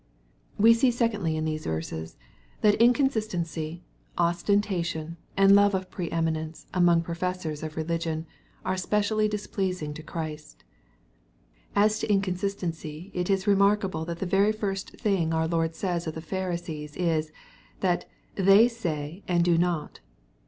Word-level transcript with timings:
We 0.57 0.73
see 0.73 0.89
secondly, 0.89 1.37
in 1.37 1.45
these 1.45 1.67
verses, 1.67 2.17
tJuU 2.63 2.79
inconsistency, 2.79 3.83
ostentcUion, 4.17 5.17
and 5.37 5.53
love 5.53 5.75
of 5.75 5.91
pre 5.91 6.09
eminence, 6.09 6.65
among 6.73 7.03
professors 7.03 7.61
of 7.61 7.77
religion, 7.77 8.25
are 8.65 8.77
specially 8.77 9.27
displeasing 9.27 9.93
to 9.93 10.01
Christ 10.01 10.63
As 11.75 11.99
to 11.99 12.11
in 12.11 12.19
consistency 12.21 13.11
it 13.13 13.29
is 13.29 13.45
remarkable 13.45 14.03
that 14.05 14.17
the 14.17 14.25
very 14.25 14.51
first 14.51 14.89
thing 14.97 15.35
our 15.35 15.47
Lord 15.47 15.75
says 15.75 16.07
of 16.07 16.15
the 16.15 16.19
Pharisees 16.21 16.95
is, 16.97 17.31
that" 17.81 18.09
they 18.49 18.67
say, 18.67 19.21
and 19.27 19.45
do 19.45 19.55
not." 19.55 19.99